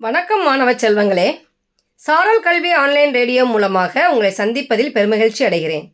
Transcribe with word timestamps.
வணக்கம் 0.00 0.42
மாணவ 0.42 0.70
செல்வங்களே. 0.72 1.28
சாரல் 2.00 2.40
கல்வி 2.40 2.70
ஆன்லைன் 2.72 3.12
ரேடியோ 3.12 3.44
மூலமாக 3.44 3.92
உங்களை 4.10 4.32
சந்திப்பதில் 4.36 4.90
பெருமகிழ்ச்சி 4.96 5.42
அடைகிறேன். 5.46 5.86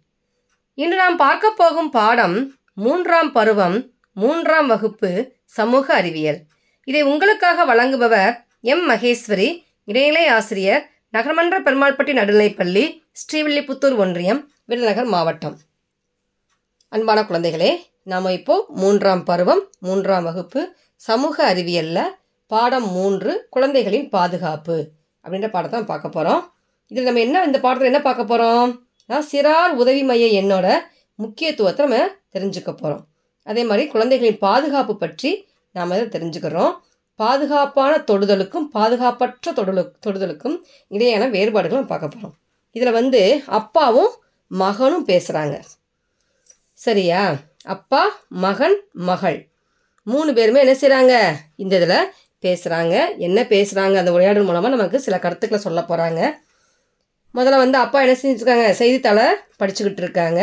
இன்று 0.75 0.97
நாம் 0.97 1.17
பார்க்க 1.17 1.51
போகும் 1.51 1.91
பாடம் 1.91 2.35
மூன்றாம் 2.75 3.33
பருவம் 3.33 3.77
மூன்றாம் 4.13 4.67
வகுப்பு 4.67 5.11
சமூக 5.45 5.95
அறிவியல். 5.95 6.39
இதை 6.89 7.03
உங்களுக்காக 7.03 7.65
வழங்குபவர் 7.65 8.33
எம் 8.61 8.91
மகேஸ்வரி 8.91 9.49
இடைநிலை 9.85 10.25
ஆசிரியர் 10.29 10.83
நகர்மன்ற 11.13 11.61
பெருமாள்பட்டி 11.67 12.15
நடுநிலைப்பள்ளி 12.21 12.85
ஸ்ரீவில்லிபுத்தூர் 13.23 13.97
ஒன்றியம் 13.97 14.41
விருதுநகர் 14.67 15.05
மாவட்டம். 15.05 15.57
அன்பான 16.89 17.21
குழந்தைகளே 17.23 17.71
நாம் 18.05 18.29
இப்போ 18.39 18.57
மூன்றாம் 18.75 19.25
பருவம் 19.25 19.63
மூன்றாம் 19.81 20.25
வகுப்பு 20.25 20.77
சமூக 20.97 21.37
அறிவியலில் 21.53 22.21
பாடம் 22.53 22.89
மூன்று 22.89 23.33
குழந்தைகளின் 23.51 24.09
பாதுகாப்பு 24.09 24.77
அப்படின்ற 25.25 25.49
பாடத்தை 25.51 25.77
நம்ம 25.79 25.91
பார்க்க 25.93 26.17
போகிறோம் 26.17 26.43
இதில் 26.91 27.09
நம்ம 27.09 27.21
என்ன 27.21 27.45
இந்த 27.49 27.59
பாடத்தில் 27.61 27.91
என்ன 27.91 28.01
பார்க்க 28.03 28.25
போகிறோம் 28.25 28.71
சிறார் 29.31 29.73
உதவி 29.75 30.03
மைய 30.03 30.27
எண்ணோட 30.41 30.67
முக்கியத்துவத்தை 31.19 31.83
நம்ம 31.87 32.01
தெரிஞ்சுக்க 32.35 32.71
போகிறோம் 32.73 33.05
அதே 33.47 33.63
மாதிரி 33.65 33.85
குழந்தைகளின் 33.89 34.39
பாதுகாப்பு 34.39 34.95
பற்றி 34.97 35.31
நாம் 35.75 35.95
இதை 35.97 36.07
தெரிஞ்சுக்கிறோம். 36.17 36.73
பாதுகாப்பான 37.21 37.93
தொடுதலுக்கும் 38.11 38.67
பாதுகாப்பற்ற 38.77 39.53
தொடுதலு 39.59 39.85
தொடுதலுக்கும் 40.07 40.57
இடையான 40.91 41.29
வேறுபாடுகளும் 41.31 41.91
பார்க்க 41.93 42.15
போகிறோம் 42.15 42.35
இதில் 42.77 42.97
வந்து 42.99 43.21
அப்பாவும் 43.59 44.13
மகனும் 44.51 45.07
பேசுகிறாங்க 45.07 45.57
சரியா? 46.79 47.23
அப்பா 47.75 48.03
மகன் 48.45 48.77
மகள். 49.09 49.39
மூணு 50.07 50.31
பேருமே 50.33 50.63
என்ன 50.65 50.75
செய்கிறாங்க 50.81 51.15
இந்த 51.57 51.75
இதில் 51.77 51.99
பேசுகிறாங்க 52.43 52.95
என்ன 53.19 53.41
பேசுகிறாங்க 53.43 53.97
அந்த 53.97 54.13
உரையாடல் 54.13 54.49
மூலமாக 54.49 54.75
நமக்கு 54.77 54.99
சில 55.01 55.19
கருத்துக்களை 55.19 55.61
சொல்ல 55.63 55.81
போகிறாங்க 55.81 56.21
முதல்ல 57.35 57.63
வந்து 57.65 57.79
அப்பா 57.79 57.99
என்ன 58.01 58.15
செஞ்சுருக்காங்க 58.23 58.71
செய்தித்தாளை 58.71 59.27
படிச்சுக்கிட்டு 59.61 60.03
இருக்காங்க. 60.03 60.41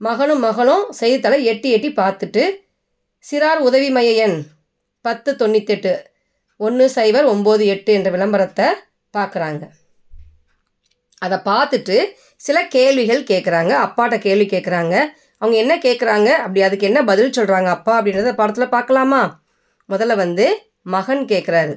மகனும் 0.00 0.44
மகளும் 0.46 0.84
செய்தித்தாளை 0.90 1.38
எட்டி 1.44 1.68
எட்டி 1.70 1.88
பார்த்துட்டு 1.92 2.42
சிறார் 3.24 3.60
உதவி 3.68 3.88
மைய 3.90 4.10
எண் 4.24 4.38
பத்து 5.04 5.30
தொண்ணூத்தெட்டு 5.32 5.92
ஒன்று 6.60 6.86
சைபர் 6.94 7.26
ஒம்பது 7.32 7.64
எட்டு 7.66 7.90
என்ற 7.92 8.08
விளம்பரத்தை 8.10 8.66
பார்க்குறாங்க. 9.14 9.62
அதை 11.18 11.38
பார்த்துட்டு 11.50 11.96
சில 12.36 12.58
கேள்விகள் 12.66 13.28
கேட்குறாங்க 13.30 13.72
அப்பாட்ட 13.84 14.16
கேள்வி 14.18 14.46
கேட்குறாங்க 14.46 14.94
அவங்க 15.38 15.56
என்ன 15.56 15.74
கேட்குறாங்க 15.76 16.28
அப்படி 16.44 16.62
அதுக்கு 16.62 16.86
என்ன 16.86 17.00
பதில் 17.04 17.36
சொல்கிறாங்க 17.38 17.68
அப்பா 17.76 17.92
அப்படின்றத 17.98 18.32
படத்தில் 18.34 18.74
பார்க்கலாமா? 18.76 19.22
முதல்ல 19.88 20.16
வந்து 20.16 20.46
மகன் 20.90 21.24
கேட்குறாரு 21.24 21.74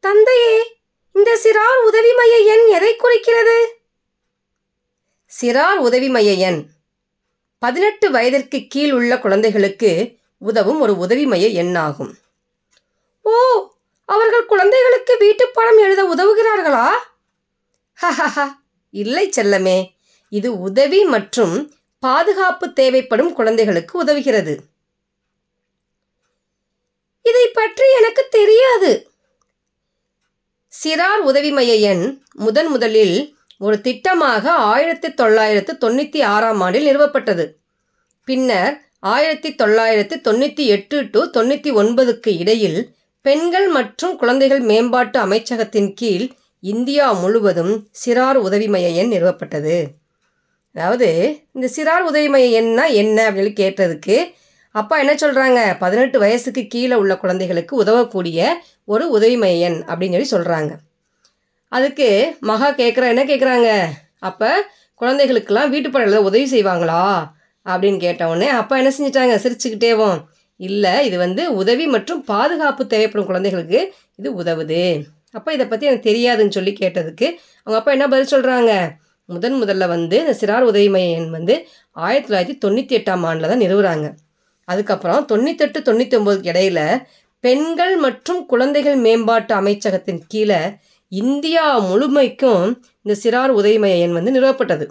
தந்தையே 0.00 0.76
இந்த 1.12 1.38
சிறார் 1.42 1.86
உதவி 1.86 2.12
மைய 2.12 2.38
எண் 2.38 2.66
எதை 2.66 2.96
குறிக்கிறது? 2.96 3.78
சிறார் 5.40 5.78
உதவி 5.78 6.08
மைய 6.08 6.32
எண். 6.32 6.66
பதினெட்டு 7.58 8.10
வயதிற்கு 8.10 8.66
கீழ் 8.68 8.92
உள்ள 8.92 9.18
குழந்தைகளுக்கு 9.18 10.16
உதவும் 10.38 10.80
ஒரு 10.80 10.98
உதவி 10.98 11.26
மைய 11.26 11.62
எண்ணாகும். 11.62 12.14
ஓ 13.22 13.32
அவர்கள் 14.04 14.46
குழந்தைகளுக்கு 14.46 15.16
வீட்டுப் 15.18 15.54
பணம் 15.54 15.78
எழுத 15.78 16.02
உதவுகிறார்களா? 16.04 16.88
ஹஹஹா 18.02 18.52
இல்லை 18.90 19.32
செல்லமே. 19.36 19.94
இது 20.28 20.60
உதவி 20.60 21.04
மற்றும் 21.04 21.74
பாதுகாப்பு 22.00 22.72
தேவைப்படும் 22.72 23.32
குழந்தைகளுக்கு 23.32 24.04
உதவுகிறது. 24.04 24.58
இதை 27.24 27.44
பற்றி 27.52 27.86
எனக்கு 27.98 28.22
தெரியாது. 28.30 28.92
சிறார் 30.72 31.22
உதவி 31.30 31.50
மைய 31.50 31.74
எண் 31.90 32.04
முதன் 32.44 32.66
முதலில் 32.66 33.16
ஒரு 33.58 33.76
திட்டமாக 33.84 34.44
ஆயிரத்தி 34.72 35.08
தொள்ளாயிரத்து 35.14 35.72
தொண்ணூற்றி 35.84 36.20
ஆறாம் 36.34 36.60
ஆண்டில் 36.60 36.86
நிறுவப்பட்டது. 36.88 37.44
பின்னர் 38.28 38.74
ஆயிரத்தி 39.12 39.50
தொள்ளாயிரத்து 39.54 40.16
தொண்ணூற்றி 40.26 40.64
எட்டு 40.66 40.96
டு 41.08 41.20
தொண்ணூற்றி 41.36 41.70
ஒன்பதுக்கு 41.80 42.30
இடையில் 42.42 42.80
பெண்கள் 43.24 43.68
மற்றும் 43.68 44.14
குழந்தைகள் 44.16 44.62
மேம்பாட்டு 44.70 45.18
அமைச்சகத்தின் 45.26 45.90
கீழ் 45.94 46.26
இந்தியா 46.62 47.06
முழுவதும் 47.12 47.74
சிறார் 48.04 48.38
உதவி 48.46 48.68
மைய 48.68 48.88
எண் 49.00 49.12
நிறுவப்பட்டது. 49.12 49.76
அதாவது 50.74 51.08
இந்த 51.52 51.66
சிறார் 51.76 52.04
உதவி 52.10 52.28
மைய 52.28 52.46
எண்ணா 52.60 52.84
என்ன 53.02 53.18
அப்படின்னு 53.30 53.52
கேட்டதுக்கு 53.62 54.16
அப்பா 54.74 54.94
என்ன 54.98 55.12
சொல்கிறாங்க 55.14 55.78
பதினெட்டு 55.78 56.18
வயசுக்கு 56.18 56.66
கீழே 56.66 56.94
உள்ள 56.94 57.16
குழந்தைகளுக்கு 57.16 57.74
உதவக்கூடிய 57.76 58.46
ஒரு 58.84 59.04
உதவி 59.10 59.36
மையன் 59.36 59.76
அப்படின்னு 59.90 60.16
சொல்லி 60.16 60.32
சொல்கிறாங்க 60.34 60.72
அதுக்கு 61.72 62.08
மகா 62.40 62.68
கேட்குற 62.70 63.04
என்ன 63.12 63.22
கேட்குறாங்க 63.24 63.68
அப்போ 64.20 64.50
குழந்தைகளுக்கெல்லாம் 65.00 65.70
வீட்டுப்பாடம் 65.70 66.26
உதவி 66.30 66.46
செய்வாங்களா? 66.54 67.02
அப்படின்னு 67.66 67.98
கேட்டவுடனே 67.98 68.48
அப்பா 68.60 68.74
என்ன 68.80 68.90
செஞ்சிட்டாங்க? 68.96 69.34
சிரிச்சுக்கிட்டேவும் 69.44 70.18
இல்லை 70.60 70.92
இது 71.06 71.16
வந்து 71.18 71.42
உதவி 71.60 71.86
மற்றும் 71.86 72.20
பாதுகாப்பு 72.24 72.82
தேவைப்படும் 72.86 73.28
குழந்தைகளுக்கு 73.30 73.80
இது 74.16 74.28
உதவுது. 74.42 74.82
அப்போ 75.32 75.52
இதை 75.52 75.64
பற்றி 75.66 75.86
எனக்கு 75.86 76.08
தெரியாதுன்னு 76.10 76.56
சொல்லி 76.58 76.72
கேட்டதுக்கு 76.82 77.26
அவங்க 77.62 77.78
அப்பா 77.80 77.92
என்ன 77.92 78.06
பதில் 78.08 78.32
சொல்கிறாங்க 78.34 78.72
முதன் 79.28 79.56
முதல்ல 79.62 79.84
வந்து 79.88 80.16
இந்த 80.24 80.34
சிறார் 80.40 80.68
உதவி 80.70 80.88
மையம் 80.88 81.30
வந்து 81.30 81.54
ஆயிரத்தி 81.96 82.28
தொள்ளாயிரத்தி 82.28 82.56
தொண்ணூற்றி 82.64 82.96
எட்டாம் 82.98 83.24
ஆண்டில் 83.28 83.50
தான் 83.52 83.62
நிறுவுறாங்க. 83.64 84.06
அதுக்கப்புறம் 84.64 85.26
தொண்ணூத்தெட்டு 85.28 85.82
தொண்ணூத்தொம்போதுக்கு 85.82 86.48
இடையில 86.52 87.04
பெண்கள் 87.40 87.96
மற்றும் 87.96 88.46
குழந்தைகள் 88.46 88.96
மேம்பாட்டு 88.96 89.54
அமைச்சகத்தின் 89.54 90.20
கீழே 90.28 90.56
இந்தியா 91.08 91.78
முழுமைக்கும் 91.78 92.84
இந்த 93.02 93.20
சிறார் 93.22 93.48
உதவி 93.48 93.78
மைய 93.78 93.96
எண் 93.96 94.12
வந்து 94.12 94.30
நிறுவப்பட்டது. 94.30 94.86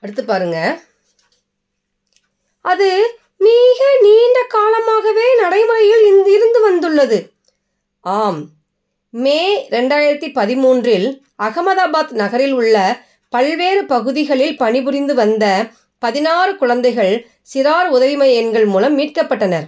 அடுத்து 0.00 0.24
பாருங்க. 0.24 0.82
அது 2.60 3.18
மிக 3.38 3.98
நீண்ட 4.00 4.46
காலமாகவே 4.48 5.40
நடைமுறையில் 5.40 6.26
இருந்து 6.26 6.62
வந்துள்ளது. 6.62 7.32
ஆம். 8.00 8.48
மே 9.10 9.68
ரெண்டாயிரத்தி 9.68 10.26
பதிமூன்றில் 10.32 11.20
அகமதாபாத் 11.38 12.10
நகரில் 12.10 12.52
உள்ள 12.52 13.04
பல்வேறு 13.30 13.84
பகுதிகளில் 13.84 14.56
பணிபுரிந்து 14.56 15.14
வந்த 15.14 15.66
பதினாறு 15.98 16.56
குழந்தைகள் 16.56 17.28
சிறார் 17.54 17.88
உதவி 17.88 18.16
மையங்கள் 18.16 18.64
மூலம் 18.64 18.98
மீட்கப்பட்டனர். 18.98 19.66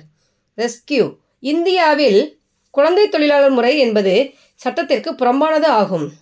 ரெஸ்கியூ 0.56 1.16
இந்தியாவில் 1.40 2.40
குழந்தை 2.70 3.08
தொழிலாளர் 3.08 3.50
முறை 3.50 3.78
என்பது 3.78 4.34
சட்டத்திற்கு 4.54 5.12
புறம்பானது 5.12 5.64
ஆகும். 5.64 6.12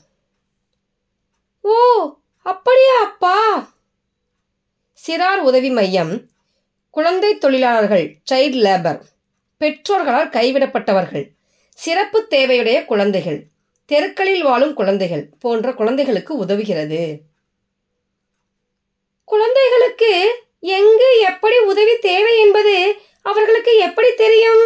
ஓ 1.60 1.75
அப்படியா 2.42 3.03
அப்பா? 3.03 3.69
சிறார் 5.06 5.42
உதவி 5.42 5.70
மையம். 5.70 6.22
குழந்தை 6.91 7.38
தொழிலாளர்கள் 7.38 8.16
சைல்ட் 8.32 8.60
லேபர் 8.66 9.00
பெற்றோர்களால் 9.60 10.31
கைவிடப்பட்டவர்கள். 10.31 11.31
சிறப்பு 11.75 12.26
தேவையுடைய 12.31 12.84
குழந்தைகள். 12.84 13.47
தெருக்களில் 13.86 14.42
வாழும் 14.42 14.75
குழந்தைகள் 14.75 15.28
போன்ற 15.38 15.72
குழந்தைகளுக்கு 15.72 16.44
உதவுகிறது. 16.44 17.19
குழந்தைகளுக்கு 19.28 20.12
எங்கு 20.76 21.08
எப்படி 21.30 21.56
உதவி 21.66 21.94
தேவை 22.00 22.34
என்பது 22.38 22.74
அவர்களுக்கு 23.22 23.72
எப்படி 23.78 24.10
தெரியும்? 24.14 24.64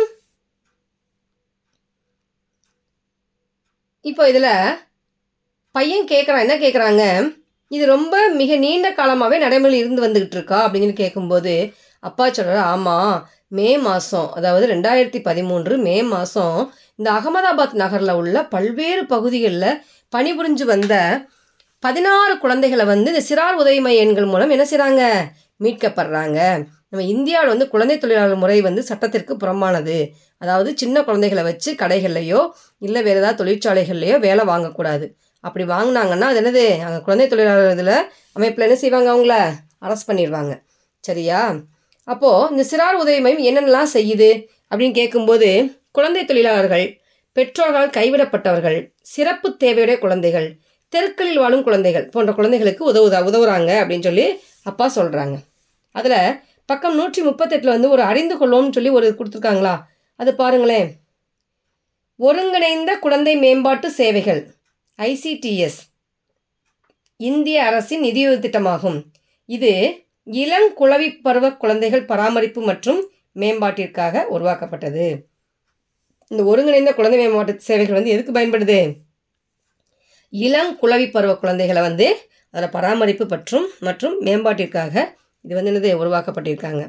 இப்போ 4.05 4.29
இதில் 4.29 4.51
பையன் 5.75 6.07
கேட்குறான் 6.09 6.41
என்ன 6.41 6.55
கேட்குறாங்க 6.57 7.03
இது 7.71 7.85
ரொம்ப 7.87 8.15
மிக 8.31 8.53
நீண்ட 8.57 8.89
காலமாகவே 8.91 9.39
நடைமுறையில் 9.39 9.83
இருந்து 9.83 10.05
வந்துக்கிட்டு 10.05 10.37
இருக்கா 10.37 10.59
அப்படின்னு 10.67 10.95
கேட்கும்போது 10.95 11.55
அப்பா 12.03 12.25
சொல்கிறார் 12.29 12.69
ஆமாம் 12.69 13.13
மே 13.51 13.69
மாதம் 13.79 14.29
அதாவது 14.33 14.65
ரெண்டாயிரத்தி 14.67 15.21
பதிமூன்று 15.21 15.75
மே 15.79 15.97
மாதம் 16.03 16.59
இந்த 16.99 17.09
அகமதாபாத் 17.11 17.75
நகரில் 17.75 18.15
உள்ள 18.15 18.37
பல்வேறு 18.49 19.03
பகுதிகளில் 19.07 19.79
பணிபுரிஞ்சு 20.13 20.65
வந்த 20.65 20.95
பதினாறு 21.83 22.39
குழந்தைகளை 22.39 22.85
வந்து 22.85 23.11
இந்த 23.13 23.23
சிறார் 23.29 23.53
உதவி 23.53 23.81
மைய 23.81 24.05
எண்கள் 24.05 24.25
மூலம் 24.25 24.51
என்ன 24.51 24.65
செய்கிறாங்க 24.71 25.03
மீட்கப்படுறாங்க. 25.65 26.39
நம்ம 26.91 27.05
இந்தியாவில் 27.05 27.49
வந்து 27.49 27.69
குழந்தை 27.69 27.99
தொழிலாளர் 27.99 28.37
முறை 28.37 28.61
வந்து 28.61 28.83
சட்டத்திற்கு 28.83 29.35
புறம்பானது. 29.37 29.97
அதாவது 30.39 30.71
சின்ன 30.77 31.03
குழந்தைகளை 31.03 31.43
வச்சு 31.43 31.73
கடைகள்லையோ 31.73 32.41
இல்லை 32.79 33.03
வேறு 33.03 33.21
ஏதாவது 33.21 33.41
தொழிற்சாலைகள்லையோ 33.41 34.19
வேலை 34.19 34.45
வாங்கக்கூடாது. 34.45 35.07
அப்படி 35.41 35.65
வாங்கினாங்கன்னா 35.65 36.29
அது 36.31 36.41
என்னது? 36.43 36.65
அங்கே 36.87 37.01
குழந்தை 37.01 37.27
தொழிலாளர் 37.29 37.73
இதில் 37.73 37.95
அமைப்பில் 38.33 38.67
என்ன 38.67 38.77
செய்வாங்க? 38.77 39.09
அவங்கள 39.15 39.37
அரெஸ்ட் 39.87 40.09
பண்ணிடுவாங்க. 40.09 40.53
சரியா? 41.05 41.41
அப்போது 42.09 42.51
இந்த 42.51 42.65
சிறார் 42.71 43.01
உதவி 43.03 43.21
மையம் 43.21 43.45
என்னென்னலாம் 43.49 43.95
செய்யுது? 43.95 44.31
அப்படின்னு 44.71 44.93
கேட்கும்போது 44.93 45.49
குழந்தை 45.91 46.25
தொழிலாளர்கள் 46.25 46.87
பெற்றோர்களால் 47.37 47.97
கைவிடப்பட்டவர்கள் 47.99 48.79
சிறப்பு 49.01 49.49
தேவையுடைய 49.65 49.99
குழந்தைகள் 49.99 50.49
தெருக்களில் 50.89 51.39
வாழும் 51.39 51.63
குழந்தைகள் 51.63 52.07
போன்ற 52.09 52.33
குழந்தைகளுக்கு 52.33 52.83
உதவுதா 52.93 53.19
உதவுறாங்க 53.31 53.71
அப்படின்னு 53.81 54.03
சொல்லி 54.03 54.27
அப்பா 54.63 54.93
சொல்கிறாங்க 54.97 55.37
அதில் 55.95 56.41
பக்கம் 56.65 56.95
நூற்றி 56.95 57.23
முப்பத்தெட்டில் 57.23 57.75
வந்து 57.75 57.91
ஒரு 57.91 58.03
அறிந்து 58.03 58.35
கொள்வோம்னு 58.37 58.73
சொல்லி 58.73 58.91
ஒரு 58.91 59.17
கொடுத்துருக்காங்களா? 59.19 59.75
அது 60.17 60.35
பாருங்களேன். 60.35 60.89
ஒருங்கிணைந்த 62.17 62.99
குழந்தை 62.99 63.37
மேம்பாட்டு 63.37 63.91
சேவைகள் 63.91 64.41
ஐசிடிஎஸ் 64.99 65.79
இந்திய 67.17 67.65
அரசின் 67.65 68.01
நிதியுதவி 68.01 68.49
திட்டமாகும். 68.49 68.99
இது 69.47 69.73
இளங்குழவி 70.27 71.09
பருவ 71.23 71.47
குழந்தைகள் 71.53 72.05
பராமரிப்பு 72.05 72.61
மற்றும் 72.63 73.01
மேம்பாட்டிற்காக 73.35 74.25
உருவாக்கப்பட்டது. 74.25 75.07
இந்த 76.31 76.43
ஒருங்கிணைந்த 76.45 76.93
குழந்தை 76.95 77.19
மேம்பாட்டு 77.21 77.61
சேவைகள் 77.61 77.95
வந்து 77.95 78.11
எதுக்கு 78.11 78.33
பயன்படுது? 78.33 78.81
இளங்குழவி 80.33 81.11
பருவ 81.11 81.33
குழந்தைகளை 81.35 81.83
வந்து 81.83 82.07
அதில் 82.55 82.71
பராமரிப்பு 82.71 83.25
மற்றும் 83.27 83.67
மற்றும் 83.81 84.15
மேம்பாட்டிற்காக 84.21 84.95
இது 85.45 85.55
வந்து 85.55 85.71
என்னது 85.73 85.91
உருவாக்கப்பட்டிருக்காங்க. 86.03 86.83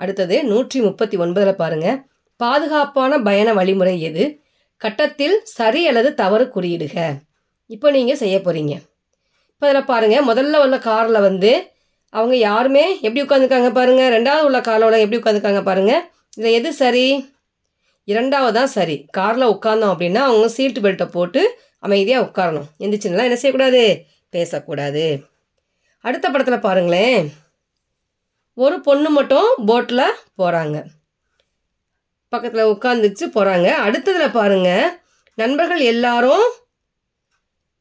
அடுத்தது 0.00 0.44
நூற்றி 0.44 0.80
முப்பத்தி 0.80 1.16
ஒன்பதில் 1.16 1.60
பாருங்கள் 1.62 1.98
பாதுகாப்பான 2.40 3.18
பயண 3.22 3.48
வழிமுறை 3.52 4.00
எது? 4.00 4.24
கட்டத்தில் 4.80 5.36
சரி 5.44 5.82
அல்லது 5.86 6.14
தவறு 6.14 6.44
குறியிடுக. 6.54 6.96
இப்போ 7.70 7.90
நீங்கள் 7.90 8.16
செய்ய 8.16 8.36
போகிறீங்க 8.38 8.74
இப்போ 9.52 9.66
இதில் 9.70 9.84
பாருங்கள் 9.84 10.24
முதல்ல 10.24 10.56
உள்ள 10.56 10.76
காரில் 10.78 11.20
வந்து 11.20 11.52
அவங்க 12.12 12.34
யாருமே 12.36 12.84
எப்படி 13.00 13.22
உட்காந்துருக்காங்க 13.22 13.70
பாருங்கள் 13.72 14.10
ரெண்டாவது 14.10 14.44
உள்ள 14.44 14.58
காரில் 14.60 14.86
உள்ள 14.86 14.98
எப்படி 14.98 15.20
உட்காந்துருக்காங்க 15.20 15.62
பாருங்கள் 15.62 16.02
இதில் 16.36 16.56
எது 16.60 16.70
சரி? 16.72 17.06
இரண்டாவது 18.08 18.54
தான் 18.58 18.66
சரி. 18.66 18.96
காரில் 19.10 19.50
உட்காந்தோம் 19.54 19.92
அப்படின்னா 19.94 20.22
அவங்க 20.28 20.48
சீட்டு 20.48 20.80
பெல்ட்டை 20.80 21.06
போட்டு 21.06 21.42
அமைதியாக 21.86 22.26
உட்காரணும். 22.26 22.68
எந்திரிச்சுன்னா 22.82 23.28
என்ன 23.28 23.38
செய்யக்கூடாது? 23.42 23.82
பேசக்கூடாது. 24.34 25.04
அடுத்த 26.04 26.26
படத்தில் 26.30 26.64
பாருங்களேன். 26.66 27.24
ஒரு 28.58 28.76
பொண்ணு 28.86 29.08
மட்டும் 29.10 29.48
போட்டில் 29.68 30.18
போகிறாங்க 30.40 30.76
பக்கத்தில் 32.32 32.70
உட்காந்துச்சு 32.74 33.24
போகிறாங்க 33.36 33.68
அடுத்ததில் 33.86 34.36
பாருங்கள் 34.36 34.86
நண்பர்கள் 35.38 35.82
எல்லாரும் 35.92 36.46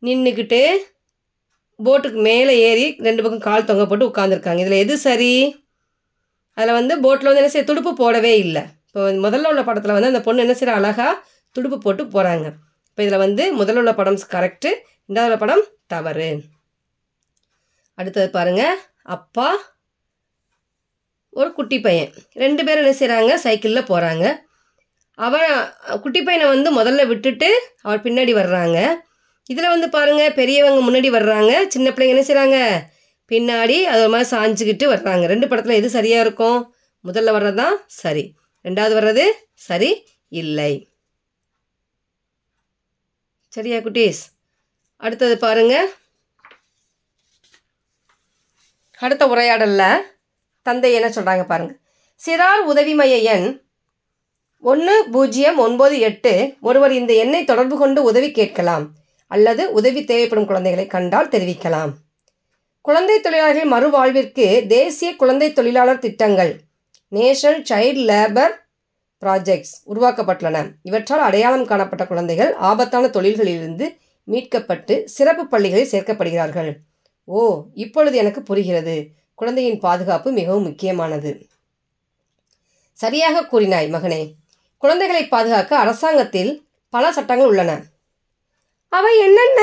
நின்றுக்கிட்டு 0.03 0.61
போட்டுக்கு 1.79 2.19
மேலே 2.27 2.53
ஏறி 2.67 2.85
ரெண்டு 3.07 3.21
பக்கம் 3.23 3.45
கால் 3.47 3.67
தொங்க 3.69 3.85
போட்டு 3.85 4.09
உட்காந்துருக்காங்க 4.11 4.63
இதில் 4.63 4.81
எது 4.83 4.95
சரி? 5.07 5.33
அதில் 6.57 6.77
வந்து 6.79 6.93
போட்டில் 7.05 7.29
வந்து 7.29 7.41
என்ன 7.41 7.53
செய்ய 7.53 7.65
துடுப்பு 7.69 7.91
போடவே 8.01 8.33
இல்லை. 8.45 8.63
இப்போ 8.87 9.03
முதல்ல 9.25 9.51
உள்ள 9.51 9.61
படத்தில் 9.69 9.95
வந்து 9.95 10.11
அந்த 10.11 10.21
பொண்ணு 10.25 10.43
என்ன 10.45 10.55
செய்கிற 10.59 10.75
அழகாக 10.79 11.13
துடுப்பு 11.55 11.77
போட்டு 11.85 12.03
போகிறாங்க 12.05 12.47
இப்போ 12.93 13.03
இதில் 13.05 13.21
வந்து 13.25 13.43
முதல்ல 13.59 13.81
உள்ள 13.81 13.91
படம் 13.99 14.17
கரெக்டு 14.33 14.71
ரெண்டாவது 15.05 15.29
உள்ள 15.29 15.37
படம் 15.43 15.63
தவறு. 15.93 16.27
அடுத்தது 17.97 18.27
பாருங்கள் 18.35 18.75
அப்பா 19.15 19.47
ஒரு 21.39 21.49
குட்டி 21.57 21.77
பையன். 21.85 22.11
ரெண்டு 22.43 22.61
பேரும் 22.65 22.83
என்ன 22.83 22.93
செய்கிறாங்க 22.99 23.31
சைக்கிளில் 23.45 23.89
போகிறாங்க 23.89 24.25
அவன் 25.25 25.49
குட்டி 26.03 26.21
பையனை 26.27 26.45
வந்து 26.53 26.69
முதல்ல 26.77 27.07
விட்டுட்டு 27.13 27.49
அவர் 27.85 28.05
பின்னாடி 28.05 28.35
வர்றாங்க. 28.41 28.77
இதில் 29.53 29.71
வந்து 29.73 29.89
பாருங்கள் 29.97 30.37
பெரியவங்க 30.39 30.79
முன்னாடி 30.87 31.11
வர்றாங்க. 31.17 31.51
சின்ன 31.73 31.89
பிள்ளைங்க 31.89 32.15
என்ன 32.15 32.27
செய்கிறாங்க 32.29 32.57
பின்னாடி 33.31 33.79
அது 33.91 34.01
ஒரு 34.05 34.13
மாதிரி 34.15 34.31
சாஞ்சிக்கிட்டு 34.35 34.85
வர்றாங்க. 34.95 35.25
ரெண்டு 35.35 35.47
படத்தில் 35.49 35.79
எது 35.81 35.95
சரியாக 35.97 36.25
இருக்கும்? 36.27 36.59
முதல்ல 37.09 37.37
வர்றது 37.39 37.61
தான் 37.65 37.77
சரி. 38.01 38.25
ரெண்டாவது 38.67 38.95
வர்றது 39.01 39.27
சரி 39.67 39.93
இல்லை. 40.43 40.73
சரியா 43.53 43.77
குட்டீஸ்? 43.77 44.21
அடுத்தது 44.97 45.37
பாருங்க. 45.37 45.87
அடுத்த 48.97 49.27
உரையாடலில் 49.27 50.05
தந்தை 50.61 50.93
என்ன 50.93 51.07
சொல்கிறாங்க 51.09 51.43
பாருங்கள் 51.45 51.79
சிறார் 52.25 52.61
உதவி 52.63 52.93
மைய 52.93 53.17
எண் 53.33 53.61
ஒன்று 54.59 54.95
பூஜ்ஜியம் 55.11 55.57
ஒன்பது 55.57 55.99
எட்டு 55.99 56.53
ஒருவர் 56.61 56.91
இந்த 56.91 57.13
எண்ணை 57.13 57.43
தொடர்பு 57.43 57.77
கொண்டு 57.77 58.03
உதவி 58.03 58.31
கேட்கலாம் 58.31 58.85
அல்லது 59.27 59.71
உதவி 59.71 60.03
தேவைப்படும் 60.03 60.45
குழந்தைகளை 60.45 60.87
கண்டால் 60.87 61.29
தெரிவிக்கலாம். 61.29 61.93
குழந்தை 62.81 63.19
தொழிலாளர்கள் 63.19 63.73
மறுவாழ்விற்கு 63.73 64.67
தேசிய 64.67 65.15
குழந்தை 65.15 65.53
தொழிலாளர் 65.53 66.03
திட்டங்கள் 66.05 66.59
நேஷனல் 67.07 67.61
சைல்டு 67.61 68.03
லேபர் 68.11 68.53
ப்ராஜெக்ட்ஸ் 69.23 69.73
உருவாக்கப்பட்டுள்ளன. 69.93 70.71
இவற்றால் 70.83 71.19
அடையாளம் 71.19 71.65
காணப்பட்ட 71.65 72.07
குழந்தைகள் 72.07 72.55
ஆபத்தான 72.55 73.07
தொழில்களிலிருந்து 73.07 73.97
மீட்கப்பட்டு 74.31 75.03
சிறப்பு 75.03 75.47
பள்ளிகளில் 75.47 75.91
சேர்க்கப்படுகிறார்கள். 75.91 76.75
ஓ 77.23 77.63
இப்பொழுது 77.73 78.17
எனக்கு 78.17 78.41
புரிகிறது. 78.41 79.07
குழந்தையின் 79.35 79.79
பாதுகாப்பு 79.79 80.31
மிகவும் 80.31 80.63
முக்கியமானது. 80.63 81.45
சரியாக 82.93 83.41
கூறினாய் 83.41 83.89
மகனே. 83.95 84.33
குழந்தைகளை 84.77 85.27
பாதுகாக்க 85.27 85.77
அரசாங்கத்தில் 85.77 86.51
பல 86.89 87.11
சட்டங்கள் 87.11 87.47
உள்ளன. 87.47 87.81
அவை 88.89 89.17
என்னென்ன? 89.17 89.61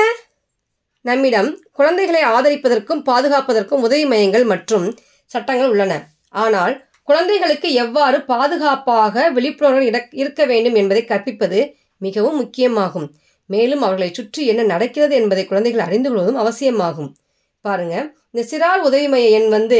நம்மிடம் 1.01 1.59
குழந்தைகளை 1.71 2.21
ஆதரிப்பதற்கும் 2.23 3.03
பாதுகாப்பதற்கும் 3.05 3.83
உதவி 3.87 4.05
மையங்கள் 4.05 4.43
மற்றும் 4.43 4.97
சட்டங்கள் 5.25 5.69
உள்ளன. 5.69 6.07
ஆனால் 6.29 6.89
குழந்தைகளுக்கு 7.11 7.69
எவ்வாறு 7.83 8.17
பாதுகாப்பாக 8.31 9.23
விழிப்புணர்வு 9.37 10.03
இருக்க 10.21 10.41
வேண்டும் 10.51 10.77
என்பதை 10.81 11.01
கற்பிப்பது 11.05 11.59
மிகவும் 12.05 12.37
முக்கியமாகும். 12.41 13.07
மேலும் 13.49 13.81
அவர்களை 13.85 14.09
சுற்றி 14.17 14.41
என்ன 14.51 14.61
நடக்கிறது 14.73 15.13
என்பதை 15.21 15.43
குழந்தைகள் 15.49 15.85
அறிந்து 15.87 16.09
கொள்வதும் 16.09 16.39
அவசியமாகும். 16.43 17.09
பாருங்க 17.65 17.95
இந்த 18.33 18.43
சிறார் 18.51 18.85
உதவி 18.89 19.07
மைய 19.13 19.37
எண் 19.37 19.49
வந்து 19.55 19.79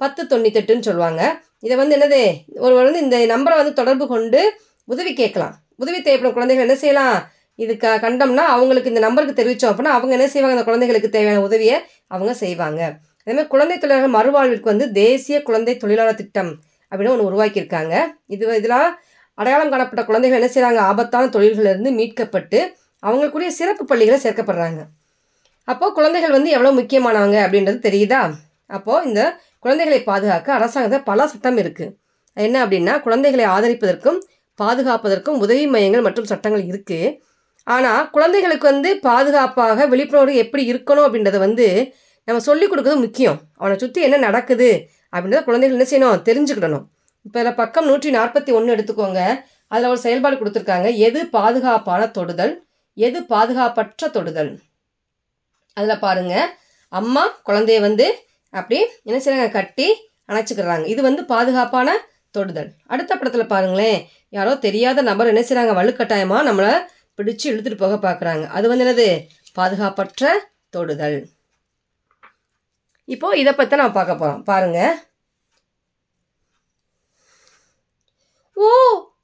பத்து 0.00 0.22
தொண்ணூத்தெட்டுன்னு 0.30 0.86
சொல்லுவாங்க. 0.88 1.22
இதை 1.66 1.74
வந்து 1.80 1.94
என்னது 1.96 2.20
ஒருவர் 2.64 2.86
வந்து 2.88 3.04
இந்த 3.04 3.18
நம்பரை 3.34 3.56
வந்து 3.60 3.78
தொடர்பு 3.80 4.06
கொண்டு 4.14 4.40
உதவி 4.88 5.12
கேட்கலாம். 5.20 5.54
உதவி 5.82 5.98
தேவைப்படும் 6.02 6.36
குழந்தைகள் 6.38 6.66
என்ன 6.66 6.76
செய்யலாம்? 6.82 7.16
இது 7.64 7.72
க 7.82 7.96
கண்டோம்னா 8.04 8.44
அவங்களுக்கு 8.54 8.92
இந்த 8.92 9.02
நம்பருக்கு 9.06 9.38
தெரிவித்தோம் 9.40 9.72
அப்படின்னா 9.72 9.94
அவங்க 9.96 10.12
என்ன 10.18 10.28
செய்வாங்க? 10.32 10.56
அந்த 10.56 10.68
குழந்தைகளுக்கு 10.70 11.10
தேவையான 11.16 11.44
உதவியை 11.48 11.76
அவங்க 12.14 12.34
செய்வாங்க. 12.44 12.80
அதேமாதிரி 13.26 13.50
குழந்தை 13.54 13.76
தொழிலாளர் 13.82 14.14
மறுவாழ்விற்கு 14.16 14.72
வந்து 14.72 14.86
தேசிய 15.02 15.36
குழந்தை 15.48 15.74
தொழிலாளர் 15.82 16.20
திட்டம் 16.20 16.50
அப்படின்னு 16.92 17.12
ஒன்று 17.14 17.28
உருவாக்கியிருக்காங்க. 17.30 17.94
இது 18.34 18.44
இதெல்லாம் 18.60 18.88
அடையாளம் 19.38 19.72
காணப்பட்ட 19.72 20.02
குழந்தைகள் 20.08 20.38
என்ன 20.40 20.50
செய்கிறாங்க 20.54 20.80
ஆபத்தான 20.90 21.30
தொழில்களிலிருந்து 21.36 21.90
மீட்கப்பட்டு 22.00 22.58
அவங்களுக்குரிய 23.02 23.50
சிறப்பு 23.60 23.84
பள்ளிகளை 23.90 24.18
சேர்க்கப்படுறாங்க. 24.24 24.80
அப்போது 25.68 25.94
குழந்தைகள் 25.98 26.36
வந்து 26.36 26.50
எவ்வளோ 26.56 26.72
முக்கியமானவங்க 26.80 27.38
அப்படின்றது 27.46 27.78
தெரியுதா? 27.88 28.22
அப்போது 28.70 29.06
இந்த 29.08 29.20
குழந்தைகளை 29.64 29.98
பாதுகாக்க 30.10 30.48
அரசாங்கத்தில் 30.58 31.08
பல 31.10 31.26
சட்டம் 31.32 31.58
இருக்குது 31.62 31.92
என்ன 32.36 32.56
அப்படின்னா 32.64 32.94
குழந்தைகளை 33.06 33.44
ஆதரிப்பதற்கும் 33.56 34.18
பாதுகாப்பதற்கும் 34.58 35.40
உதவி 35.44 35.64
மையங்கள் 35.74 36.06
மற்றும் 36.06 36.30
சட்டங்கள் 36.32 36.64
இருக்குது 36.70 37.12
ஆனால் 37.66 38.08
குழந்தைகளுக்கு 38.14 38.66
வந்து 38.72 38.90
பாதுகாப்பாக 39.08 39.86
விழிப்புணர்வு 39.92 40.34
எப்படி 40.44 40.64
இருக்கணும் 40.72 41.06
அப்படின்றத 41.06 41.38
வந்து 41.46 41.66
நம்ம 42.24 42.40
சொல்லிக் 42.40 42.72
கொடுக்குறது 42.72 42.96
முக்கியம். 42.96 43.40
அவனை 43.54 43.78
சுற்றி 43.78 44.02
என்ன 44.02 44.16
நடக்குது 44.16 44.90
அப்படின்றத 45.12 45.44
குழந்தைகள் 45.44 45.76
என்ன 45.78 45.86
செய்யணும்? 45.92 46.22
தெரிஞ்சுக்கிடணும். 46.28 46.84
இப்போ 47.22 47.40
இதில் 47.40 47.54
பக்கம் 47.54 47.86
நூற்றி 47.86 48.10
நாற்பத்தி 48.10 48.52
ஒன்று 48.52 48.76
எடுத்துக்கோங்க. 48.76 49.44
அதில் 49.68 49.88
ஒரு 49.88 49.98
செயல்பாடு 49.98 50.36
கொடுத்துருக்காங்க. 50.36 50.96
எது 50.96 51.26
பாதுகாப்பான 51.26 52.10
தொடுதல்? 52.10 52.66
எது 52.94 53.20
பாதுகாப்பற்ற 53.20 54.10
தொடுதல்? 54.10 54.60
அதில் 55.74 55.98
பாருங்க. 55.98 56.58
அம்மா 56.88 57.42
குழந்தைய 57.46 57.80
வந்து 57.80 58.26
அப்படி 58.50 58.80
என்ன 59.02 59.20
செய்கிறாங்க 59.20 59.50
கட்டி 59.50 60.10
அணைச்சிக்கிறாங்க. 60.28 60.86
இது 60.86 61.02
வந்து 61.02 61.24
பாதுகாப்பான 61.24 61.92
தொடுதல். 62.30 62.70
அடுத்த 62.86 63.16
படத்தில் 63.16 63.46
பாருங்களேன். 63.46 64.06
யாரோ 64.28 64.54
தெரியாத 64.56 65.02
நபர் 65.02 65.26
என்ன 65.26 65.40
செய்கிறாங்க 65.40 65.72
வலுக்கட்டாயமாக 65.80 66.48
நம்மளை 66.50 66.72
பிடிச்சு 67.18 67.44
இழுத்துட்டு 67.44 67.76
போக 67.76 67.96
பார்க்குறாங்க. 68.06 68.46
அது 68.46 68.68
வந்து 68.68 68.84
என்னது? 68.84 69.18
பாதுகாப்பற்ற 69.54 70.32
தொடுதல். 70.70 71.18
இப்போது 73.04 73.38
இதை 73.38 73.52
பற்றி 73.52 73.76
நான் 73.76 73.92
பார்க்க 73.92 74.16
போகிறோம் 74.16 74.42
பாருங்கள் 74.42 74.94
ஓ 78.56 78.68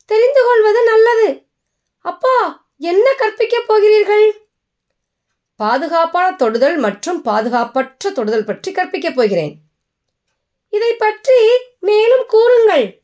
தெரிந்து 0.04 0.40
கொள்வது 0.44 0.84
நல்லது. 0.84 1.46
அப்பா 1.99 2.66
என்ன 2.76 3.14
கற்பிக்கப் 3.18 3.66
போகிறீர்கள்? 3.66 4.26
பாதுகாப்பான 5.56 6.37
தொடுதல் 6.37 6.76
மற்றும் 6.76 7.25
பாதுகாப்பற்ற 7.25 8.12
தொடுதல் 8.12 8.44
பற்றி 8.44 8.72
கற்பிக்கப் 8.72 9.14
போகிறேன். 9.14 9.60
இதை 10.68 10.94
பற்றி 10.94 11.38
மேலும் 11.80 12.25
கூறுங்கள். 12.28 13.02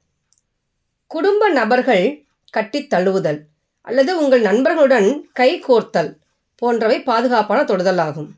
குடும்ப 1.07 1.49
நபர்கள் 1.49 2.27
கட்டித் 2.51 2.93
தழுவுதல் 2.93 3.41
அல்லது 3.83 4.19
உங்கள் 4.19 4.41
நண்பர்களுடன் 4.41 5.31
கை 5.33 5.61
கோர்த்தல் 5.61 6.11
போன்றவை 6.57 7.03
பாதுகாப்பான 7.03 7.65
தொடுதல் 7.65 7.99
ஆகும் 7.99 8.31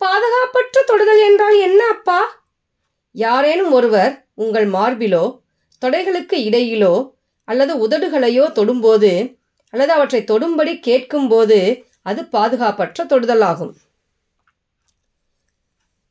பாதுகாப்பற்ற 0.00 0.84
தொடுதல் 0.84 1.18
என்றால் 1.18 1.58
என்ன 1.58 1.86
அப்பா? 1.88 2.20
யாரேனும் 3.14 3.72
ஒருவர் 3.72 4.24
உங்கள் 4.34 4.66
மார்பிலோ 4.66 5.40
தொடைகளுக்கு 5.82 6.36
இடையிலோ 6.48 7.12
அல்லது 7.44 7.88
உதடுகளையோ 7.88 8.52
தொடும்போது 8.52 9.36
அல்லது 9.72 9.92
அவற்றை 9.92 10.24
தொடும்படி 10.24 10.80
கேட்கும்போது 10.80 11.58
அது 12.02 12.22
பாதுகாப்பற்ற 12.32 13.06
தொடுதல் 13.06 13.40
ஆகும் 13.40 13.72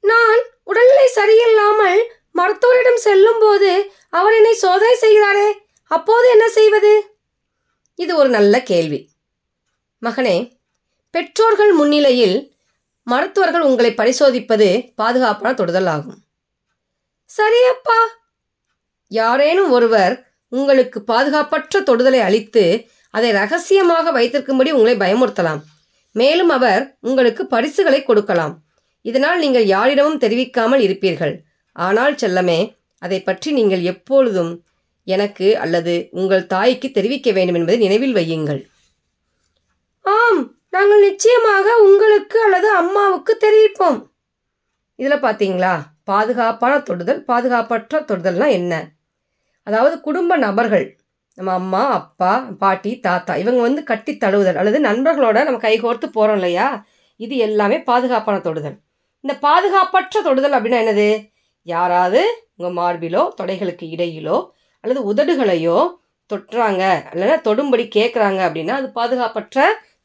நான் 0.03 0.41
உடல்நிலை 0.63 1.07
சரியில்லாமல் 1.15 2.01
மருத்துவரிடம் 2.31 3.01
செல்லும்போது 3.03 3.71
அவர் 4.09 4.33
என்னை 4.33 4.53
சோதனை 4.53 4.95
செய்கிறாரே 5.01 5.49
அப்போது 5.91 6.29
என்ன 6.29 6.49
செய்வது? 6.49 6.91
இது 7.99 8.15
ஒரு 8.15 8.29
நல்ல 8.29 8.61
கேள்வி. 8.61 9.09
மகனே 10.01 10.35
பெற்றோர்கள் 11.13 11.71
முன்னிலையில் 11.71 12.37
மருத்துவர்கள் 13.11 13.67
உங்களை 13.69 13.91
பரிசோதிப்பது 13.99 14.67
பாதுகாப்பான 15.01 15.51
தொடுதல் 15.59 15.89
ஆகும் 15.95 16.19
சரியப்பா. 17.29 17.99
யாரேனும் 19.11 19.71
ஒருவர் 19.77 20.15
உங்களுக்கு 20.51 20.99
பாதுகாப்பற்ற 21.11 21.81
தொடுதலை 21.89 22.21
அளித்து 22.27 22.63
அதை 23.13 23.29
ரகசியமாக 23.41 24.11
வைத்திருக்கும்படி 24.17 24.71
உங்களை 24.77 24.95
பயமுறுத்தலாம். 25.03 25.61
மேலும் 26.15 26.51
அவர் 26.55 26.83
உங்களுக்கு 27.01 27.43
பரிசுகளை 27.53 27.99
கொடுக்கலாம். 28.03 28.53
இதனால் 29.05 29.39
நீங்கள் 29.39 29.67
யாரிடமும் 29.75 30.21
தெரிவிக்காமல் 30.23 30.81
இருப்பீர்கள். 30.87 31.35
ஆனால் 31.75 32.15
செல்லமே 32.21 32.59
அதை 33.01 33.19
பற்றி 33.27 33.49
நீங்கள் 33.59 33.83
எப்பொழுதும் 33.91 34.51
எனக்கு 35.07 35.47
அல்லது 35.63 35.93
உங்கள் 36.19 36.49
தாய்க்கு 36.53 36.87
தெரிவிக்க 36.97 37.29
வேண்டும் 37.37 37.57
என்பதை 37.59 37.77
நினைவில் 37.85 38.17
வையுங்கள். 38.19 38.61
ஆம். 40.05 40.41
நாங்கள் 40.73 41.05
நிச்சயமாக 41.07 41.67
உங்களுக்கு 41.85 42.37
அல்லது 42.45 42.67
அம்மாவுக்கு 42.81 43.33
தெரிவிப்போம். 43.45 43.99
இதில் 44.99 45.23
பார்த்தீங்களா 45.25 45.73
பாதுகாப்பான 46.03 46.73
தொடுதல் 46.83 47.21
பாதுகாப்பற்ற 47.29 48.01
தொடுதல்னால் 48.09 48.55
என்ன? 48.59 48.73
அதாவது 49.67 49.95
குடும்ப 50.07 50.37
நபர்கள் 50.45 50.85
நம்ம 51.37 51.51
அம்மா 51.53 51.81
அப்பா 51.99 52.31
பாட்டி 52.63 52.91
தாத்தா 52.99 53.33
இவங்க 53.41 53.61
வந்து 53.67 53.81
கட்டி 53.91 54.13
தழுவுதல் 54.17 54.59
அல்லது 54.61 54.79
நண்பர்களோட 54.87 55.37
நம்ம 55.47 55.59
கைகோர்த்து 55.65 56.07
போகிறோம் 56.17 56.37
இல்லையா? 56.39 56.67
இது 57.19 57.35
எல்லாமே 57.47 57.77
பாதுகாப்பான 57.89 58.37
தொடுதல். 58.47 58.77
இந்த 59.23 59.33
பாதுகாப்பற்ற 59.47 60.21
தொடுதல் 60.27 60.55
அப்படின்னா 60.57 60.81
என்னது? 60.83 61.09
யாராவது 61.67 62.21
உங்கள் 62.57 62.75
மார்பிலோ 62.79 63.23
தொடைகளுக்கு 63.39 63.85
இடையிலோ 63.95 64.37
அல்லது 64.83 65.01
உதடுகளையோ 65.11 65.79
தொட்டுறாங்க 66.29 66.83
இல்லைன்னா 67.13 67.37
தொடும்படி 67.47 67.85
கேட்குறாங்க 67.97 68.39
அப்படின்னா 68.47 68.73
அது 68.79 68.87
பாதுகாப்பற்ற 68.99 69.57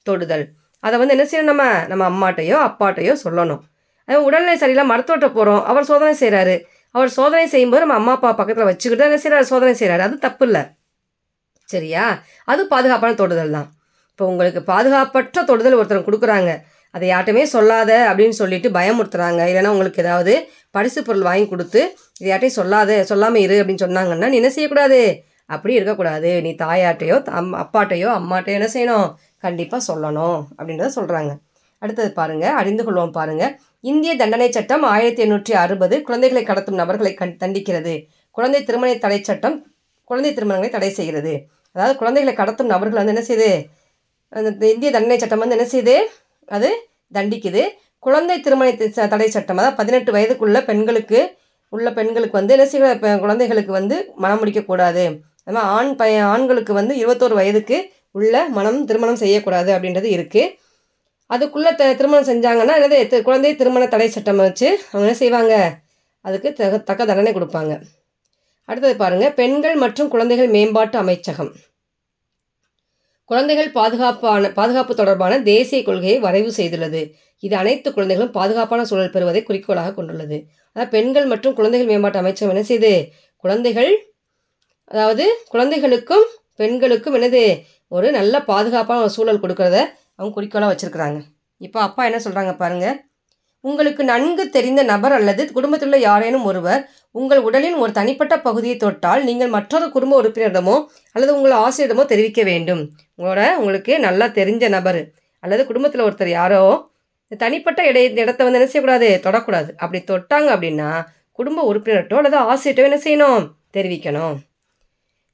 தொடுதல். 0.08 0.44
அதை 0.84 0.94
வந்து 1.00 1.14
என்ன 1.16 1.26
செய்யணும் 1.30 1.52
நம்ம 1.52 1.64
நம்ம 1.90 2.04
அம்மாட்டையோ 2.12 2.56
அப்பாட்டையோ 2.68 3.14
சொல்லணும். 3.24 3.62
அது 4.08 4.18
உடல்நிலை 4.28 4.56
சரியில்லை 4.62 4.86
மருத்துவர்கிட்ட 4.92 5.30
போகிறோம் 5.36 5.62
அவர் 5.70 5.90
சோதனை 5.90 6.14
செய்கிறாரு 6.22 6.56
அவர் 6.94 7.10
சோதனை 7.18 7.46
செய்யும்போது 7.52 7.84
நம்ம 7.84 7.96
அம்மா 8.00 8.12
அப்பா 8.16 8.30
பக்கத்தில் 8.40 8.68
வச்சுக்கிட்டு 8.70 9.06
என்ன 9.08 9.18
செய்கிறாரு 9.22 9.46
சோதனை 9.52 9.72
செய்கிறாரு 9.80 10.02
அது 10.08 10.16
தப்பு 10.26 10.44
இல்லை 10.48 10.62
சரியா? 11.68 12.04
அது 12.52 12.62
பாதுகாப்பான 12.72 13.16
தொடுதல் 13.20 13.54
தான். 13.56 13.68
இப்போ 14.12 14.24
உங்களுக்கு 14.32 14.60
பாதுகாப்பற்ற 14.72 15.42
தொடுதல் 15.50 15.76
ஒருத்தர் 15.78 16.06
கொடுக்குறாங்க. 16.08 16.50
அதை 16.94 17.06
யார்ட்டையுமே 17.12 17.44
சொல்லாத 17.54 17.92
அப்படின்னு 18.10 18.36
சொல்லிட்டு 18.40 18.68
பயமுறுத்துறாங்க. 18.76 19.40
இல்லைன்னா 19.50 19.72
உங்களுக்கு 19.74 20.02
ஏதாவது 20.04 20.34
பரிசு 20.76 21.00
பொருள் 21.06 21.26
வாங்கி 21.28 21.46
கொடுத்து 21.52 21.80
இது 22.20 22.28
யார்ட்டையும் 22.30 22.58
சொல்லாத 22.60 22.98
சொல்லாமல் 23.10 23.44
இரு 23.46 23.56
அப்படின்னு 23.60 23.84
சொன்னாங்கன்னா 23.84 24.28
நீ 24.32 24.38
என்ன 24.42 24.50
செய்யக்கூடாது? 24.56 25.00
அப்படி 25.54 25.72
இருக்கக்கூடாது. 25.78 26.30
நீ 26.44 26.50
தாயாட்டையோ 26.64 27.16
அம் 27.38 27.50
அப்பாட்டையோ 27.62 28.10
அம்மாட்டையோ 28.20 28.58
என்ன 28.60 28.68
செய்யணும்? 28.76 29.08
கண்டிப்பாக 29.46 29.82
சொல்லணும் 29.88 30.38
அப்படின்றத 30.56 30.90
சொல்கிறாங்க 30.98 31.32
அடுத்தது 31.82 32.10
பாருங்கள் 32.18 32.56
அறிந்து 32.60 32.82
கொள்வோம் 32.84 33.14
பாருங்கள் 33.18 33.52
இந்திய 33.84 34.12
தண்டனை 34.20 34.48
சட்டம் 34.56 34.84
ஆயிரத்தி 34.92 35.22
எண்ணூற்றி 35.24 35.52
அறுபது 35.62 35.94
குழந்தைகளை 36.06 36.42
கடத்தும் 36.50 36.78
நபர்களை 36.80 37.12
கண் 37.18 37.34
தண்டிக்கிறது. 37.42 37.94
குழந்தை 38.36 38.60
திருமண 38.68 38.90
தடை 39.02 39.18
சட்டம் 39.28 39.56
குழந்தை 40.10 40.30
திருமணங்களை 40.36 40.70
தடை 40.76 40.90
செய்கிறது. 40.98 41.34
அதாவது 41.74 41.94
குழந்தைகளை 42.00 42.34
கடத்தும் 42.36 42.72
நபர்கள் 42.72 43.00
வந்து 43.00 43.14
என்ன 43.14 43.24
செய்யுது 43.28 43.50
அந்த 44.32 44.66
இந்திய 44.74 44.90
தண்டனை 44.96 45.18
சட்டம் 45.22 45.42
வந்து 45.42 45.56
என்ன 45.56 45.66
செய்யுது 45.72 45.96
அது 46.48 46.70
தண்டிக்குது. 47.12 47.62
குழந்தை 48.02 48.36
திருமண 48.46 48.70
தடை 49.12 49.28
சட்டம் 49.36 49.60
அதாவது 49.60 49.78
பதினெட்டு 49.80 50.10
வயதுக்குள்ள 50.16 50.58
பெண்களுக்கு 50.70 51.20
உள்ள 51.72 51.88
பெண்களுக்கு 51.98 52.36
வந்து 52.40 52.54
என்ன 52.56 52.66
செய்கிற 52.72 53.14
குழந்தைகளுக்கு 53.24 53.72
வந்து 53.78 53.96
மனம் 54.22 54.40
முடிக்கக்கூடாது. 54.40 55.04
அது 55.44 55.54
மாதிரி 55.54 55.70
ஆண் 55.76 55.92
பைய 56.00 56.18
ஆண்களுக்கு 56.32 56.72
வந்து 56.80 56.94
இருபத்தோரு 57.02 57.34
வயதுக்கு 57.40 57.78
உள்ள 58.14 58.34
மனம் 58.56 58.80
திருமணம் 58.88 59.22
செய்யக்கூடாது 59.22 59.70
அப்படின்றது 59.76 60.08
இருக்குது 60.16 60.52
அதுக்குள்ளே 61.30 61.70
த 61.80 61.84
திருமணம் 61.98 62.28
செஞ்சாங்கன்னா 62.30 62.74
என்னது 62.78 63.18
குழந்தை 63.28 63.50
திருமண 63.60 63.84
தடை 63.94 64.08
சட்டம் 64.16 64.42
வச்சு 64.46 64.68
அவங்க 64.90 65.04
என்ன 65.06 65.18
செய்வாங்க? 65.22 65.54
அதுக்கு 66.24 66.48
தக 66.58 66.78
தக்க 66.88 67.02
தண்டனை 67.10 67.32
கொடுப்பாங்க. 67.36 67.72
அடுத்தது 68.68 68.94
பாருங்கள் 69.02 69.34
பெண்கள் 69.40 69.76
மற்றும் 69.84 70.10
குழந்தைகள் 70.12 70.50
மேம்பாட்டு 70.56 70.96
அமைச்சகம். 71.02 71.52
குழந்தைகள் 73.30 73.70
பாதுகாப்பான 73.78 74.50
பாதுகாப்பு 74.58 74.94
தொடர்பான 75.00 75.34
தேசிய 75.50 75.80
கொள்கையை 75.88 76.16
வரைவு 76.26 76.50
செய்துள்ளது. 76.58 77.02
இது 77.42 77.54
அனைத்து 77.62 77.88
குழந்தைகளும் 77.96 78.34
பாதுகாப்பான 78.38 78.80
சூழல் 78.90 79.14
பெறுவதை 79.14 79.42
குறிக்கோளாக 79.48 79.92
கொண்டுள்ளது. 79.98 80.38
அதாவது 80.76 80.92
பெண்கள் 80.96 81.26
மற்றும் 81.32 81.56
குழந்தைகள் 81.58 81.90
மேம்பாட்டு 81.92 82.20
அமைச்சகம் 82.22 82.52
என்ன 82.54 82.64
செய்யுது 82.70 82.94
குழந்தைகள் 83.44 83.92
அதாவது 84.90 85.24
குழந்தைகளுக்கும் 85.52 86.26
பெண்களுக்கும் 86.60 87.16
என்னது? 87.18 87.44
ஒரு 87.92 88.08
நல்ல 88.18 88.34
பாதுகாப்பான 88.50 89.02
ஒரு 89.06 89.12
சூழல் 89.16 89.42
கொடுக்கறத 89.42 89.78
அவங்க 90.16 90.34
குறிக்கோளாக 90.36 90.70
வச்சுருக்குறாங்க. 90.72 91.18
இப்போ 91.60 91.78
அப்பா 91.88 92.02
என்ன 92.08 92.18
சொல்கிறாங்க 92.24 92.52
பாருங்கள் 92.62 92.96
உங்களுக்கு 93.64 94.02
நன்கு 94.10 94.44
தெரிந்த 94.56 94.80
நபர் 94.92 95.14
அல்லது 95.18 95.42
குடும்பத்தில் 95.56 95.88
உள்ள 95.88 95.98
யாரேனும் 96.08 96.46
ஒருவர் 96.50 96.80
உங்கள் 97.18 97.40
உடலின் 97.48 97.78
ஒரு 97.82 97.92
தனிப்பட்ட 97.98 98.34
பகுதியை 98.46 98.76
தொட்டால் 98.82 99.22
நீங்கள் 99.28 99.52
மற்றொரு 99.54 99.86
குடும்ப 99.94 100.14
உறுப்பினரிடமோ 100.22 100.74
அல்லது 101.16 101.32
உங்கள் 101.36 101.54
ஆசிரியரிடமோ 101.66 102.04
தெரிவிக்க 102.12 102.42
வேண்டும். 102.50 102.82
உங்களோட 103.18 103.42
உங்களுக்கு 103.60 103.92
நல்லா 104.06 104.26
தெரிஞ்ச 104.40 104.68
நபர் 104.76 105.00
அல்லது 105.44 105.62
குடும்பத்தில் 105.70 106.06
ஒருத்தர் 106.06 106.32
யாரோ 106.40 106.62
தனிப்பட்ட 107.42 107.80
இடை 107.90 108.02
இடத்த 108.24 108.40
வந்து 108.44 108.58
என்ன 108.58 108.68
செய்யக்கூடாது? 108.70 109.08
தொடக்கூடாது. 109.26 109.70
அப்படி 109.82 110.00
தொட்டாங்க 110.10 110.48
அப்படின்னா 110.56 110.90
குடும்ப 111.38 111.62
உறுப்பினர்கிட்டோ 111.70 112.18
அல்லது 112.20 112.38
ஆசிரியர்கிட்டோ 112.50 112.88
என்ன 112.90 112.98
செய்யணும்? 113.06 113.44
தெரிவிக்கணும். 113.76 114.36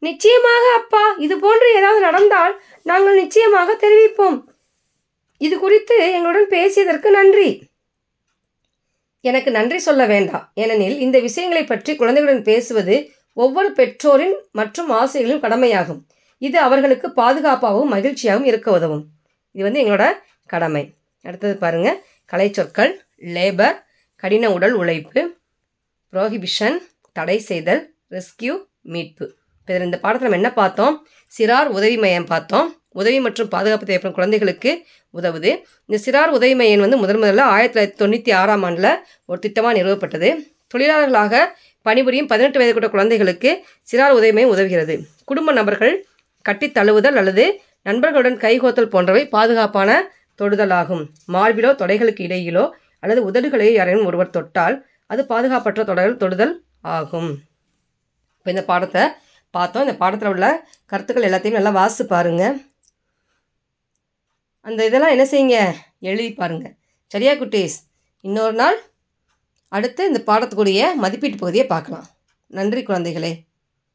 நிச்சயமாக 0.03 0.65
அப்பா 0.81 1.15
இது 1.25 1.39
போன்று 1.39 1.75
ஏதாவது 1.79 2.01
நடந்தால் 2.01 2.63
நாங்கள் 2.83 3.15
நிச்சயமாக 3.15 3.73
தெரிவிப்போம். 3.73 4.39
இது 5.37 5.59
குறித்து 5.59 6.13
எங்களுடன் 6.13 6.49
பேசியதற்கு 6.49 7.11
நன்றி. 7.11 7.69
எனக்கு 9.21 9.51
நன்றி 9.51 9.79
சொல்ல 9.79 10.07
வேண்டாம். 10.07 10.53
ஏனெனில் 10.55 10.99
இந்த 10.99 11.21
விஷயங்களை 11.21 11.65
பற்றி 11.65 11.97
குழந்தைகளுடன் 11.97 12.43
பேசுவது 12.43 13.13
ஒவ்வொரு 13.33 13.73
பெற்றோரின் 13.73 14.37
மற்றும் 14.53 14.89
ஆசிரியர்களின் 14.91 15.45
கடமையாகும். 15.45 16.07
இது 16.39 16.59
அவர்களுக்கு 16.59 17.09
பாதுகாப்பாகவும் 17.09 17.93
மகிழ்ச்சியாகவும் 17.95 18.45
இருக்க 18.45 18.71
உதவும். 18.71 19.05
இது 19.53 19.65
வந்து 19.67 19.83
எங்களோட 19.83 20.07
கடமை. 20.47 20.85
அடுத்தது 21.23 21.57
பாருங்கள் 21.57 22.03
கலைச்சொற்கள் 22.33 22.93
லேபர் 23.37 23.77
கடின 24.17 24.53
உடல் 24.53 24.73
உழைப்பு 24.73 25.21
ப்ரோஹிபிஷன் 26.13 26.79
தடை 27.13 27.39
செய்தல் 27.39 27.95
ரெஸ்கியூ 28.11 28.55
மீட்பு. 28.83 29.27
இதில் 29.71 29.85
இந்த 29.85 29.99
பாடத்தில் 30.05 30.31
நம்ம 30.31 30.43
என்ன 30.43 30.55
பார்த்தோம்? 30.61 30.95
சிறார் 31.33 31.69
உதவி 31.79 31.97
மையம் 31.97 32.27
பார்த்தோம். 32.27 32.69
உதவி 32.93 33.21
மற்றும் 33.21 33.49
பாதுகாப்பு 33.49 33.87
தேவைப்படும் 33.87 34.17
குழந்தைகளுக்கு 34.17 34.71
உதவுது. 35.15 35.51
இந்த 35.87 35.99
சிறார் 36.07 36.31
உதவி 36.31 36.55
மையம் 36.55 36.81
வந்து 36.81 36.97
முதன் 36.97 37.21
முதல்ல 37.23 37.41
ஆயிரத்தி 37.41 37.77
தொள்ளாயிரத்தி 37.77 38.07
தொண்ணூற்றி 38.07 38.33
ஆறாம் 38.35 38.63
ஆண்டில் 38.63 38.91
ஒரு 39.27 39.39
திட்டமாக 39.47 39.75
நிறுவப்பட்டது. 39.79 40.31
தொழிலாளர்களாக 40.75 41.35
பணிபுரியும் 41.83 42.27
பதினெட்டு 42.27 42.59
வயது 42.59 42.75
கூட 42.75 42.89
குழந்தைகளுக்கு 42.89 43.51
சிறார் 43.93 44.17
உதவி 44.19 44.33
மையம் 44.33 44.53
உதவுகிறது. 44.57 44.97
குடும்ப 45.25 45.53
நபர்கள் 45.53 45.95
கட்டித் 46.43 46.77
தழுவுதல் 46.79 47.19
அல்லது 47.23 47.45
நண்பர்களுடன் 47.83 48.37
கைகோத்தல் 48.37 48.93
போன்றவை 48.95 49.29
பாதுகாப்பான 49.29 49.91
தொடுதலாகும். 50.43 51.05
மார்பிலோ 51.33 51.71
தொடைகளுக்கு 51.83 52.23
இடையிலோ 52.29 52.65
அல்லது 53.01 53.21
உதடுகளையோ 53.31 53.73
யாரையும் 53.73 54.05
ஒருவர் 54.05 54.31
தொட்டால் 54.31 54.77
அது 55.07 55.23
பாதுகாப்பற்ற 55.29 55.85
தொடர் 55.85 56.17
தொடுதல் 56.17 56.55
ஆகும். 56.81 57.31
இப்போ 58.39 58.51
இந்த 58.51 58.63
பாடத்தை 58.65 59.03
பார்த்தோம். 59.51 59.83
இந்த 59.83 59.97
பாடத்தில் 59.97 60.29
உள்ள 60.29 60.47
கருத்துக்கள் 60.87 61.29
எல்லாத்தையும் 61.31 61.59
நல்லா 61.59 61.71
வாசித்து 61.71 62.07
பாருங்கள் 62.07 62.57
அந்த 64.61 64.87
இதெல்லாம் 64.87 65.11
என்ன 65.11 65.25
செய்யுங்க? 65.25 65.77
எழுதி 66.01 66.33
பாருங்கள் 66.33 66.75
சரியா 67.07 67.33
குட்டீஸ்? 67.33 67.77
இன்னொரு 68.21 68.53
நாள் 68.53 68.79
அடுத்து 69.69 70.07
இந்த 70.07 70.21
பாடத்துக்குரிய 70.27 70.95
மதிப்பீட்டு 70.95 71.37
பகுதியை 71.37 71.67
பார்க்கலாம். 71.67 72.07
நன்றி 72.47 72.83
குழந்தைகளே. 72.83 73.33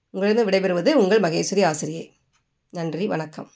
உங்களிடம் 0.10 0.48
விடைபெறுவது 0.50 0.92
உங்கள் 0.94 1.20
மகேஸ்வரி 1.20 1.66
ஆசிரியை. 1.66 2.06
நன்றி 2.70 3.08
வணக்கம். 3.08 3.52